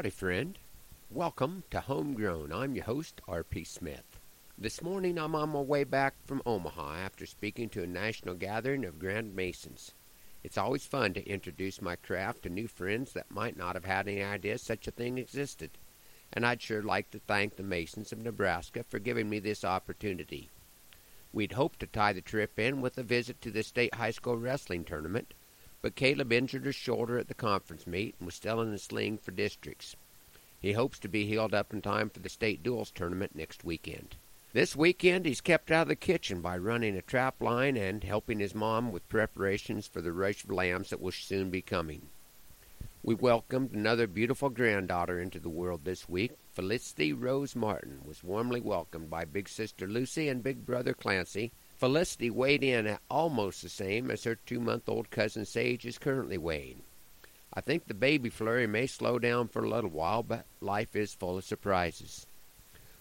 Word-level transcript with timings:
Howdy, 0.00 0.08
friend. 0.08 0.58
Welcome 1.10 1.64
to 1.70 1.80
Homegrown. 1.80 2.54
I'm 2.54 2.74
your 2.74 2.86
host, 2.86 3.20
R.P. 3.28 3.64
Smith. 3.64 4.18
This 4.56 4.80
morning 4.80 5.18
I'm 5.18 5.34
on 5.34 5.50
my 5.50 5.60
way 5.60 5.84
back 5.84 6.14
from 6.24 6.40
Omaha 6.46 6.94
after 6.94 7.26
speaking 7.26 7.68
to 7.68 7.82
a 7.82 7.86
national 7.86 8.36
gathering 8.36 8.86
of 8.86 8.98
Grand 8.98 9.36
Masons. 9.36 9.92
It's 10.42 10.56
always 10.56 10.86
fun 10.86 11.12
to 11.12 11.28
introduce 11.28 11.82
my 11.82 11.96
craft 11.96 12.44
to 12.44 12.48
new 12.48 12.66
friends 12.66 13.12
that 13.12 13.30
might 13.30 13.58
not 13.58 13.74
have 13.74 13.84
had 13.84 14.08
any 14.08 14.22
idea 14.22 14.56
such 14.56 14.88
a 14.88 14.90
thing 14.90 15.18
existed, 15.18 15.72
and 16.32 16.46
I'd 16.46 16.62
sure 16.62 16.82
like 16.82 17.10
to 17.10 17.18
thank 17.18 17.56
the 17.56 17.62
Masons 17.62 18.10
of 18.10 18.20
Nebraska 18.20 18.84
for 18.88 19.00
giving 19.00 19.28
me 19.28 19.38
this 19.38 19.66
opportunity. 19.66 20.48
We'd 21.30 21.52
hoped 21.52 21.78
to 21.80 21.86
tie 21.86 22.14
the 22.14 22.22
trip 22.22 22.58
in 22.58 22.80
with 22.80 22.96
a 22.96 23.02
visit 23.02 23.42
to 23.42 23.50
the 23.50 23.62
state 23.62 23.96
high 23.96 24.12
school 24.12 24.38
wrestling 24.38 24.84
tournament, 24.84 25.34
but 25.82 25.94
Caleb 25.94 26.32
injured 26.32 26.66
his 26.66 26.74
shoulder 26.74 27.18
at 27.18 27.28
the 27.28 27.34
conference 27.34 27.86
meet 27.86 28.14
and 28.18 28.26
was 28.26 28.34
still 28.34 28.60
in 28.60 28.70
the 28.70 28.78
sling 28.78 29.18
for 29.18 29.30
districts. 29.30 29.96
He 30.60 30.72
hopes 30.72 30.98
to 30.98 31.08
be 31.08 31.26
healed 31.26 31.54
up 31.54 31.72
in 31.72 31.80
time 31.80 32.10
for 32.10 32.20
the 32.20 32.28
state 32.28 32.62
duels 32.62 32.90
tournament 32.90 33.34
next 33.34 33.64
weekend. 33.64 34.16
This 34.52 34.74
weekend 34.74 35.26
he's 35.26 35.40
kept 35.40 35.70
out 35.70 35.82
of 35.82 35.88
the 35.88 35.96
kitchen 35.96 36.40
by 36.40 36.58
running 36.58 36.96
a 36.96 37.02
trap 37.02 37.40
line 37.40 37.76
and 37.76 38.02
helping 38.02 38.40
his 38.40 38.54
mom 38.54 38.92
with 38.92 39.08
preparations 39.08 39.86
for 39.86 40.00
the 40.00 40.12
rush 40.12 40.44
of 40.44 40.50
lambs 40.50 40.90
that 40.90 41.00
will 41.00 41.12
soon 41.12 41.50
be 41.50 41.62
coming. 41.62 42.08
We 43.02 43.14
welcomed 43.14 43.72
another 43.72 44.06
beautiful 44.06 44.50
granddaughter 44.50 45.18
into 45.18 45.38
the 45.38 45.48
world 45.48 45.84
this 45.84 46.08
week. 46.08 46.32
Felicity 46.52 47.14
Rose 47.14 47.56
Martin 47.56 48.00
was 48.04 48.22
warmly 48.22 48.60
welcomed 48.60 49.08
by 49.08 49.24
big 49.24 49.48
sister 49.48 49.86
Lucy 49.86 50.28
and 50.28 50.42
big 50.42 50.66
brother 50.66 50.92
Clancy 50.92 51.52
Felicity 51.80 52.28
weighed 52.28 52.62
in 52.62 52.86
at 52.86 53.00
almost 53.08 53.62
the 53.62 53.70
same 53.70 54.10
as 54.10 54.24
her 54.24 54.34
two 54.34 54.60
month 54.60 54.86
old 54.86 55.10
cousin 55.10 55.46
Sage 55.46 55.86
is 55.86 55.96
currently 55.96 56.36
weighing. 56.36 56.82
I 57.54 57.62
think 57.62 57.86
the 57.86 57.94
baby 57.94 58.28
flurry 58.28 58.66
may 58.66 58.86
slow 58.86 59.18
down 59.18 59.48
for 59.48 59.64
a 59.64 59.68
little 59.68 59.88
while, 59.88 60.22
but 60.22 60.44
life 60.60 60.94
is 60.94 61.14
full 61.14 61.38
of 61.38 61.44
surprises. 61.44 62.26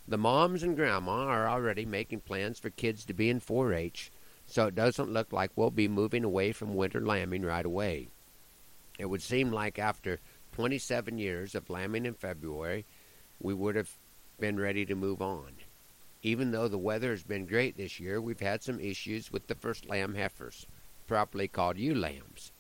The 0.08 0.18
moms 0.18 0.64
and 0.64 0.78
grandma 0.78 1.26
are 1.26 1.50
already 1.50 1.86
making 1.86 2.22
plans 2.22 2.58
for 2.58 2.70
kids 2.70 3.04
to 3.08 3.14
be 3.14 3.30
in 3.30 3.42
4 3.42 3.74
H, 3.74 4.12
so 4.46 4.68
it 4.68 4.76
doesn't 4.76 5.12
look 5.12 5.34
like 5.34 5.52
we'll 5.58 5.72
be 5.72 5.90
moving 5.90 6.24
away 6.24 6.54
from 6.54 6.74
winter 6.74 7.02
lambing 7.02 7.42
right 7.42 7.66
away. 7.66 8.08
It 8.98 9.08
would 9.08 9.22
seem 9.22 9.52
like 9.52 9.78
after 9.78 10.22
27 10.54 11.18
years 11.18 11.54
of 11.54 11.70
lambing 11.70 12.06
in 12.06 12.14
February, 12.14 12.86
we 13.42 13.54
would 13.54 13.76
have 13.76 13.92
been 14.40 14.58
ready 14.58 14.86
to 14.86 14.96
move 14.96 15.22
on. 15.22 15.59
Even 16.22 16.52
though 16.52 16.68
the 16.68 16.78
weather 16.78 17.12
has 17.12 17.24
been 17.24 17.46
great 17.46 17.78
this 17.78 18.00
year, 18.00 18.20
we've 18.20 18.42
had 18.42 18.62
some 18.62 18.80
issues 18.80 19.32
with 19.32 19.48
the 19.48 19.56
first 19.56 19.88
lamb 19.88 20.16
heifers, 20.16 20.68
properly 21.08 21.48
called 21.48 21.78
ewe 21.78 21.96
lambs. 21.96 22.52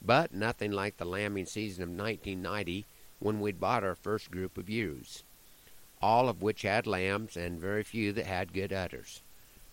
But 0.00 0.32
nothing 0.32 0.72
like 0.72 0.96
the 0.96 1.04
lambing 1.04 1.44
season 1.44 1.82
of 1.82 1.90
1990 1.90 2.86
when 3.18 3.38
we'd 3.38 3.60
bought 3.60 3.84
our 3.84 3.94
first 3.94 4.30
group 4.30 4.56
of 4.56 4.70
ewes, 4.70 5.24
all 6.00 6.28
of 6.28 6.40
which 6.40 6.62
had 6.62 6.86
lambs 6.86 7.36
and 7.36 7.60
very 7.60 7.82
few 7.82 8.12
that 8.12 8.26
had 8.26 8.54
good 8.54 8.72
udders. 8.72 9.22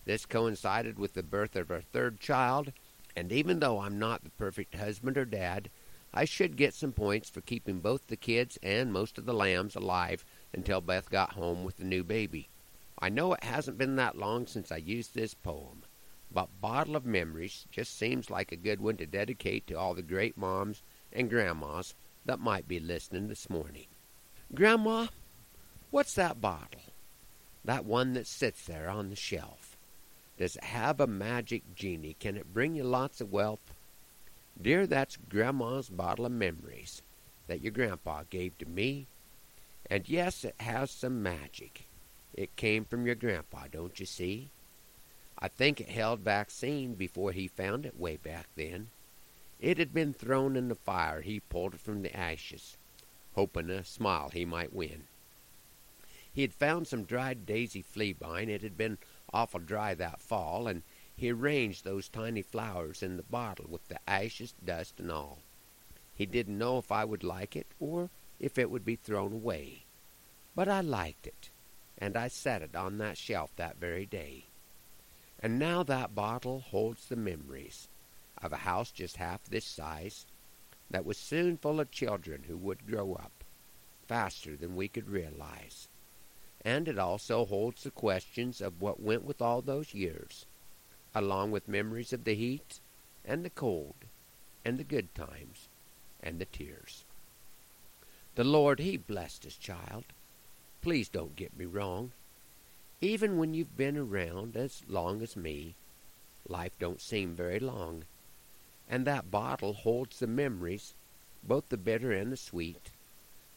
This 0.04 0.26
coincided 0.26 0.98
with 0.98 1.14
the 1.14 1.22
birth 1.22 1.56
of 1.56 1.70
our 1.70 1.80
third 1.80 2.20
child, 2.20 2.72
and 3.16 3.32
even 3.32 3.60
though 3.60 3.80
I'm 3.80 3.98
not 3.98 4.22
the 4.22 4.30
perfect 4.30 4.74
husband 4.74 5.16
or 5.16 5.24
dad, 5.24 5.70
I 6.12 6.26
should 6.26 6.56
get 6.56 6.74
some 6.74 6.92
points 6.92 7.30
for 7.30 7.40
keeping 7.40 7.80
both 7.80 8.06
the 8.06 8.16
kids 8.16 8.58
and 8.62 8.92
most 8.92 9.16
of 9.16 9.24
the 9.24 9.32
lambs 9.32 9.76
alive 9.76 10.24
until 10.52 10.80
Beth 10.80 11.08
got 11.08 11.32
home 11.32 11.64
with 11.64 11.78
the 11.78 11.84
new 11.84 12.04
baby. 12.04 12.50
I 13.02 13.08
know 13.08 13.32
it 13.32 13.44
hasn't 13.44 13.78
been 13.78 13.96
that 13.96 14.18
long 14.18 14.46
since 14.46 14.70
I 14.70 14.76
used 14.76 15.14
this 15.14 15.32
poem, 15.32 15.82
but 16.30 16.60
Bottle 16.60 16.96
of 16.96 17.06
Memories 17.06 17.66
just 17.70 17.96
seems 17.96 18.28
like 18.28 18.52
a 18.52 18.56
good 18.56 18.80
one 18.80 18.98
to 18.98 19.06
dedicate 19.06 19.66
to 19.66 19.74
all 19.74 19.94
the 19.94 20.02
great 20.02 20.36
moms 20.36 20.82
and 21.12 21.30
grandmas 21.30 21.94
that 22.26 22.38
might 22.38 22.68
be 22.68 22.78
listening 22.78 23.28
this 23.28 23.48
morning. 23.48 23.86
Grandma, 24.54 25.06
what's 25.90 26.14
that 26.14 26.40
bottle? 26.40 26.82
That 27.64 27.84
one 27.84 28.12
that 28.12 28.26
sits 28.26 28.64
there 28.64 28.90
on 28.90 29.08
the 29.08 29.16
shelf. 29.16 29.78
Does 30.36 30.56
it 30.56 30.64
have 30.64 31.00
a 31.00 31.06
magic 31.06 31.74
genie? 31.74 32.16
Can 32.18 32.36
it 32.36 32.52
bring 32.52 32.74
you 32.74 32.84
lots 32.84 33.20
of 33.20 33.32
wealth? 33.32 33.74
Dear, 34.60 34.86
that's 34.86 35.16
Grandma's 35.16 35.88
bottle 35.88 36.26
of 36.26 36.32
memories 36.32 37.02
that 37.46 37.62
your 37.62 37.72
grandpa 37.72 38.24
gave 38.28 38.56
to 38.58 38.66
me. 38.66 39.06
And 39.90 40.08
yes, 40.08 40.44
it 40.44 40.54
has 40.60 40.90
some 40.90 41.22
magic. 41.22 41.86
It 42.34 42.56
came 42.56 42.84
from 42.84 43.06
your 43.06 43.16
grandpa, 43.16 43.66
don't 43.70 43.98
you 43.98 44.06
see? 44.06 44.50
I 45.38 45.48
think 45.48 45.80
it 45.80 45.88
held 45.88 46.20
vaccine 46.20 46.94
before 46.94 47.32
he 47.32 47.48
found 47.48 47.84
it 47.84 47.98
way 47.98 48.16
back 48.16 48.48
then. 48.54 48.90
It 49.58 49.78
had 49.78 49.92
been 49.92 50.12
thrown 50.12 50.54
in 50.54 50.68
the 50.68 50.74
fire. 50.74 51.22
He 51.22 51.40
pulled 51.40 51.74
it 51.74 51.80
from 51.80 52.02
the 52.02 52.16
ashes, 52.16 52.76
hoping 53.34 53.68
a 53.68 53.84
smile 53.84 54.30
he 54.30 54.44
might 54.44 54.72
win. 54.72 55.04
He 56.32 56.42
had 56.42 56.54
found 56.54 56.86
some 56.86 57.04
dried 57.04 57.46
daisy 57.46 57.82
fleabane. 57.82 58.48
It 58.48 58.62
had 58.62 58.76
been 58.76 58.98
awful 59.32 59.60
dry 59.60 59.94
that 59.94 60.20
fall, 60.20 60.68
and 60.68 60.82
he 61.16 61.30
arranged 61.32 61.84
those 61.84 62.08
tiny 62.08 62.42
flowers 62.42 63.02
in 63.02 63.16
the 63.16 63.22
bottle 63.24 63.66
with 63.68 63.88
the 63.88 63.98
ashes, 64.08 64.54
dust, 64.64 65.00
and 65.00 65.10
all. 65.10 65.40
He 66.14 66.26
didn't 66.26 66.58
know 66.58 66.78
if 66.78 66.92
I 66.92 67.04
would 67.04 67.24
like 67.24 67.56
it 67.56 67.66
or 67.80 68.08
if 68.38 68.56
it 68.56 68.70
would 68.70 68.84
be 68.84 68.96
thrown 68.96 69.32
away. 69.32 69.84
But 70.54 70.68
I 70.68 70.80
liked 70.80 71.26
it 71.26 71.50
and 72.00 72.16
I 72.16 72.28
set 72.28 72.62
it 72.62 72.74
on 72.74 72.98
that 72.98 73.18
shelf 73.18 73.50
that 73.56 73.76
very 73.78 74.06
day. 74.06 74.44
And 75.38 75.58
now 75.58 75.82
that 75.82 76.14
bottle 76.14 76.60
holds 76.60 77.06
the 77.06 77.16
memories 77.16 77.88
of 78.42 78.52
a 78.52 78.58
house 78.58 78.90
just 78.90 79.16
half 79.16 79.44
this 79.44 79.64
size 79.64 80.26
that 80.90 81.04
was 81.04 81.18
soon 81.18 81.56
full 81.56 81.78
of 81.78 81.90
children 81.90 82.44
who 82.46 82.56
would 82.56 82.86
grow 82.86 83.14
up 83.14 83.44
faster 84.08 84.56
than 84.56 84.74
we 84.74 84.88
could 84.88 85.08
realize. 85.08 85.88
And 86.64 86.88
it 86.88 86.98
also 86.98 87.44
holds 87.44 87.84
the 87.84 87.90
questions 87.90 88.60
of 88.60 88.82
what 88.82 89.00
went 89.00 89.24
with 89.24 89.40
all 89.40 89.62
those 89.62 89.94
years, 89.94 90.46
along 91.14 91.52
with 91.52 91.68
memories 91.68 92.12
of 92.12 92.24
the 92.24 92.34
heat 92.34 92.80
and 93.24 93.44
the 93.44 93.50
cold 93.50 93.94
and 94.64 94.78
the 94.78 94.84
good 94.84 95.14
times 95.14 95.68
and 96.22 96.38
the 96.38 96.44
tears. 96.44 97.04
The 98.34 98.44
Lord, 98.44 98.78
He 98.78 98.96
blessed 98.96 99.44
His 99.44 99.56
child 99.56 100.04
Please 100.82 101.08
don't 101.08 101.36
get 101.36 101.56
me 101.56 101.66
wrong. 101.66 102.12
Even 103.02 103.36
when 103.36 103.52
you've 103.54 103.76
been 103.76 103.96
around 103.96 104.56
as 104.56 104.82
long 104.88 105.22
as 105.22 105.36
me, 105.36 105.74
life 106.48 106.72
don't 106.78 107.00
seem 107.00 107.34
very 107.34 107.60
long. 107.60 108.04
And 108.88 109.06
that 109.06 109.30
bottle 109.30 109.74
holds 109.74 110.18
the 110.18 110.26
memories, 110.26 110.94
both 111.42 111.68
the 111.68 111.76
bitter 111.76 112.12
and 112.12 112.32
the 112.32 112.36
sweet. 112.36 112.90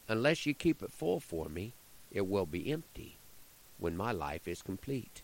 Unless 0.06 0.44
you 0.44 0.54
keep 0.54 0.82
it 0.82 0.92
full 0.92 1.18
for 1.18 1.48
me, 1.48 1.72
it 2.12 2.26
will 2.26 2.46
be 2.46 2.70
empty 2.70 3.16
when 3.78 3.96
my 3.96 4.12
life 4.12 4.46
is 4.46 4.60
complete. 4.60 5.22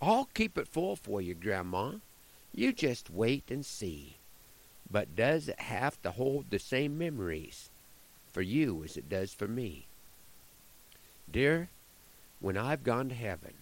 I'll 0.00 0.28
keep 0.34 0.56
it 0.56 0.68
full 0.68 0.94
for 0.94 1.20
you, 1.20 1.34
Grandma. 1.34 1.94
You 2.54 2.72
just 2.72 3.10
wait 3.10 3.50
and 3.50 3.66
see. 3.66 4.18
But 4.90 5.16
does 5.16 5.48
it 5.48 5.60
have 5.60 6.00
to 6.02 6.12
hold 6.12 6.50
the 6.50 6.60
same 6.60 6.96
memories 6.96 7.70
for 8.32 8.40
you 8.40 8.84
as 8.84 8.96
it 8.96 9.08
does 9.08 9.34
for 9.34 9.48
me? 9.48 9.87
Dear, 11.30 11.68
when 12.40 12.56
I've 12.56 12.82
gone 12.82 13.10
to 13.10 13.14
heaven, 13.14 13.54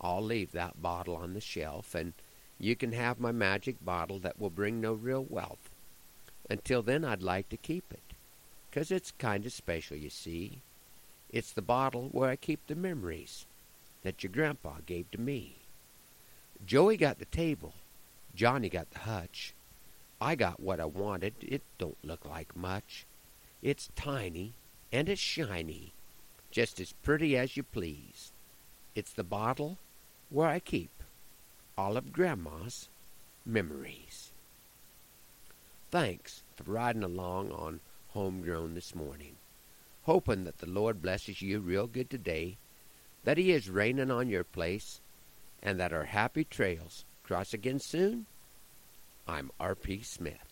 I'll 0.00 0.22
leave 0.22 0.52
that 0.52 0.82
bottle 0.82 1.16
on 1.16 1.32
the 1.32 1.40
shelf, 1.40 1.94
and 1.94 2.12
you 2.58 2.76
can 2.76 2.92
have 2.92 3.18
my 3.18 3.32
magic 3.32 3.82
bottle 3.82 4.18
that 4.18 4.38
will 4.38 4.50
bring 4.50 4.80
no 4.80 4.92
real 4.92 5.24
wealth. 5.24 5.70
Until 6.50 6.82
then, 6.82 7.04
I'd 7.04 7.22
like 7.22 7.48
to 7.48 7.56
keep 7.56 7.92
it, 7.92 8.14
'cause 8.70 8.90
it's 8.90 9.10
kind 9.12 9.46
of 9.46 9.52
special, 9.52 9.96
you 9.96 10.10
see. 10.10 10.60
It's 11.30 11.52
the 11.52 11.62
bottle 11.62 12.08
where 12.10 12.28
I 12.30 12.36
keep 12.36 12.66
the 12.66 12.74
memories 12.74 13.46
that 14.02 14.22
your 14.22 14.30
grandpa 14.30 14.78
gave 14.84 15.10
to 15.12 15.20
me. 15.20 15.56
Joey 16.64 16.96
got 16.96 17.18
the 17.18 17.24
table, 17.24 17.74
Johnny 18.34 18.68
got 18.68 18.90
the 18.90 19.00
hutch. 19.00 19.54
I 20.20 20.34
got 20.34 20.60
what 20.60 20.80
I 20.80 20.84
wanted. 20.84 21.34
It 21.40 21.62
don't 21.78 22.02
look 22.04 22.24
like 22.24 22.54
much. 22.54 23.06
It's 23.62 23.90
tiny, 23.96 24.54
and 24.92 25.08
it's 25.08 25.20
shiny, 25.20 25.92
just 26.50 26.80
as 26.80 26.92
pretty 26.92 27.36
as 27.36 27.56
you 27.56 27.62
please. 27.62 28.32
It's 28.94 29.12
the 29.12 29.24
bottle 29.24 29.78
where 30.30 30.48
I 30.48 30.58
keep 30.58 30.90
all 31.76 31.96
of 31.96 32.12
Grandma's 32.12 32.88
memories. 33.44 34.32
Thanks 35.90 36.42
for 36.56 36.64
riding 36.64 37.04
along 37.04 37.52
on 37.52 37.80
Homegrown 38.08 38.74
this 38.74 38.94
morning. 38.94 39.36
Hoping 40.04 40.44
that 40.44 40.58
the 40.58 40.68
Lord 40.68 41.02
blesses 41.02 41.42
you 41.42 41.60
real 41.60 41.86
good 41.86 42.08
today, 42.08 42.56
that 43.24 43.38
He 43.38 43.52
is 43.52 43.68
raining 43.68 44.10
on 44.10 44.28
your 44.28 44.44
place, 44.44 45.00
and 45.62 45.78
that 45.80 45.92
our 45.92 46.04
happy 46.04 46.44
trails 46.44 47.04
cross 47.22 47.52
again 47.52 47.80
soon. 47.80 48.26
I'm 49.26 49.50
R.P. 49.58 50.02
Smith. 50.02 50.45